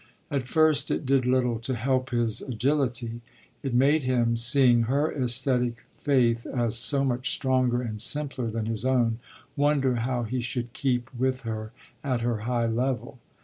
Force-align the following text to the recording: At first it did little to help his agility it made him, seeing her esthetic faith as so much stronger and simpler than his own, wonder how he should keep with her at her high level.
At 0.31 0.47
first 0.47 0.89
it 0.89 1.05
did 1.05 1.27
little 1.27 1.59
to 1.59 1.75
help 1.75 2.09
his 2.09 2.41
agility 2.41 3.21
it 3.61 3.75
made 3.75 4.03
him, 4.03 4.35
seeing 4.35 4.85
her 4.89 5.11
esthetic 5.11 5.85
faith 5.95 6.47
as 6.47 6.75
so 6.75 7.03
much 7.05 7.29
stronger 7.29 7.83
and 7.83 8.01
simpler 8.01 8.49
than 8.49 8.65
his 8.65 8.83
own, 8.83 9.19
wonder 9.55 9.97
how 9.97 10.23
he 10.23 10.41
should 10.41 10.73
keep 10.73 11.11
with 11.15 11.41
her 11.41 11.71
at 12.03 12.21
her 12.21 12.37
high 12.49 12.65
level. 12.65 13.19